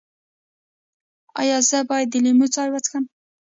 [1.41, 3.03] ایا زه باید د لیمو چای وڅښم؟